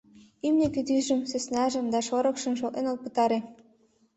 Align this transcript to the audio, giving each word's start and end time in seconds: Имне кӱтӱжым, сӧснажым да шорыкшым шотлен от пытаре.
Имне 0.47 0.67
кӱтӱжым, 0.73 1.21
сӧснажым 1.29 1.85
да 1.93 1.99
шорыкшым 2.07 2.53
шотлен 2.59 2.87
от 2.93 2.99
пытаре. 3.03 3.39